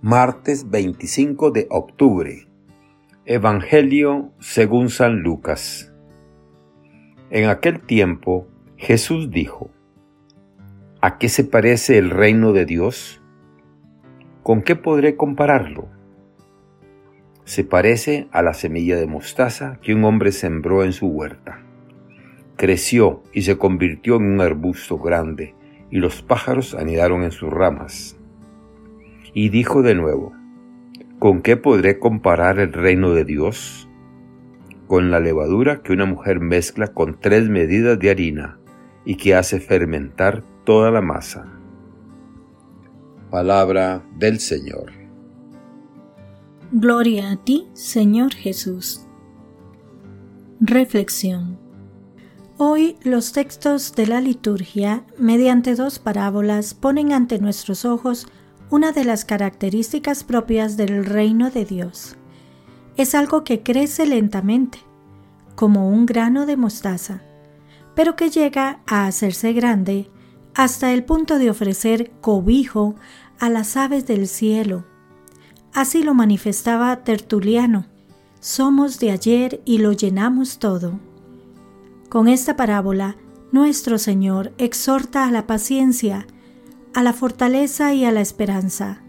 [0.00, 2.46] Martes 25 de octubre.
[3.24, 5.92] Evangelio según San Lucas.
[7.30, 9.72] En aquel tiempo Jesús dijo,
[11.00, 13.20] ¿A qué se parece el reino de Dios?
[14.44, 15.88] ¿Con qué podré compararlo?
[17.42, 21.60] Se parece a la semilla de mostaza que un hombre sembró en su huerta.
[22.54, 25.56] Creció y se convirtió en un arbusto grande,
[25.90, 28.17] y los pájaros anidaron en sus ramas.
[29.40, 30.32] Y dijo de nuevo,
[31.20, 33.88] ¿con qué podré comparar el reino de Dios?
[34.88, 38.58] Con la levadura que una mujer mezcla con tres medidas de harina
[39.04, 41.46] y que hace fermentar toda la masa.
[43.30, 44.90] Palabra del Señor.
[46.72, 49.06] Gloria a ti, Señor Jesús.
[50.58, 51.60] Reflexión.
[52.56, 58.26] Hoy los textos de la liturgia, mediante dos parábolas, ponen ante nuestros ojos
[58.70, 62.16] una de las características propias del reino de Dios.
[62.96, 64.78] Es algo que crece lentamente,
[65.54, 67.22] como un grano de mostaza,
[67.94, 70.10] pero que llega a hacerse grande
[70.54, 72.94] hasta el punto de ofrecer cobijo
[73.38, 74.84] a las aves del cielo.
[75.72, 77.86] Así lo manifestaba Tertuliano.
[78.40, 80.98] Somos de ayer y lo llenamos todo.
[82.08, 83.16] Con esta parábola,
[83.52, 86.26] nuestro Señor exhorta a la paciencia,
[86.98, 89.02] a la fortaleza y a la esperanza.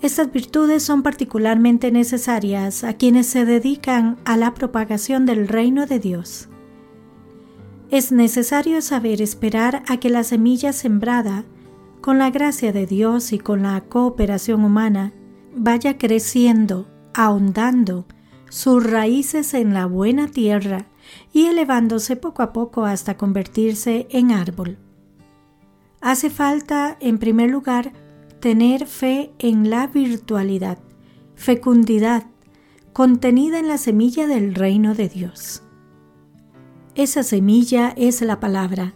[0.00, 5.98] Estas virtudes son particularmente necesarias a quienes se dedican a la propagación del reino de
[5.98, 6.48] Dios.
[7.90, 11.44] Es necesario saber esperar a que la semilla sembrada,
[12.00, 15.12] con la gracia de Dios y con la cooperación humana,
[15.56, 18.06] vaya creciendo, ahondando
[18.48, 20.86] sus raíces en la buena tierra
[21.32, 24.78] y elevándose poco a poco hasta convertirse en árbol.
[26.04, 27.94] Hace falta, en primer lugar,
[28.38, 30.76] tener fe en la virtualidad,
[31.34, 32.26] fecundidad,
[32.92, 35.62] contenida en la semilla del reino de Dios.
[36.94, 38.92] Esa semilla es la palabra,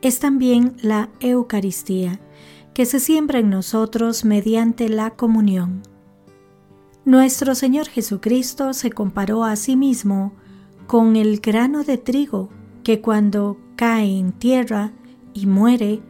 [0.00, 2.20] es también la Eucaristía,
[2.72, 5.82] que se siembra en nosotros mediante la comunión.
[7.04, 10.32] Nuestro Señor Jesucristo se comparó a sí mismo
[10.86, 12.48] con el grano de trigo
[12.82, 14.94] que cuando cae en tierra
[15.34, 16.00] y muere,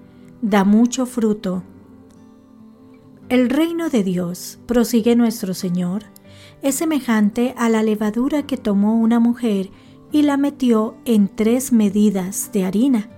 [0.43, 1.63] da mucho fruto.
[3.29, 6.05] El reino de Dios, prosigue nuestro Señor,
[6.63, 9.71] es semejante a la levadura que tomó una mujer
[10.13, 13.11] y la metió en tres medidas de harina,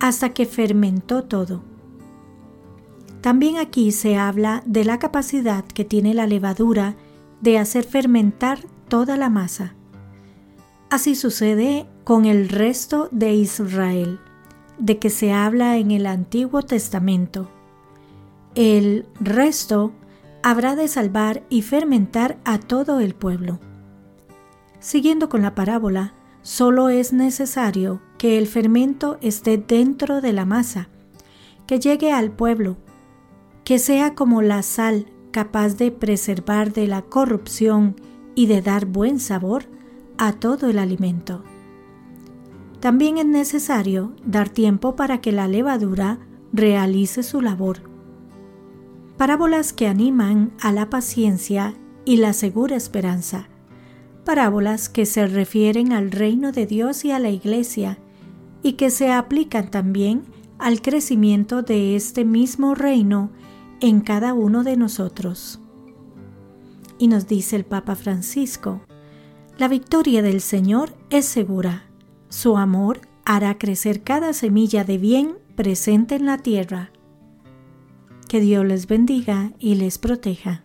[0.00, 1.62] hasta que fermentó todo.
[3.20, 6.96] También aquí se habla de la capacidad que tiene la levadura
[7.40, 9.74] de hacer fermentar toda la masa.
[10.90, 14.20] Así sucede con el resto de Israel
[14.78, 17.48] de que se habla en el Antiguo Testamento.
[18.54, 19.92] El resto
[20.42, 23.58] habrá de salvar y fermentar a todo el pueblo.
[24.80, 30.88] Siguiendo con la parábola, solo es necesario que el fermento esté dentro de la masa,
[31.66, 32.76] que llegue al pueblo,
[33.64, 37.96] que sea como la sal capaz de preservar de la corrupción
[38.34, 39.64] y de dar buen sabor
[40.16, 41.44] a todo el alimento.
[42.80, 46.20] También es necesario dar tiempo para que la levadura
[46.52, 47.78] realice su labor.
[49.16, 51.74] Parábolas que animan a la paciencia
[52.04, 53.48] y la segura esperanza.
[54.24, 57.98] Parábolas que se refieren al reino de Dios y a la iglesia
[58.62, 60.22] y que se aplican también
[60.58, 63.30] al crecimiento de este mismo reino
[63.80, 65.60] en cada uno de nosotros.
[66.98, 68.82] Y nos dice el Papa Francisco,
[69.56, 71.87] la victoria del Señor es segura
[72.28, 76.90] su amor hará crecer cada semilla de bien presente en la tierra.
[78.28, 80.62] Que Dios les bendiga y les proteja.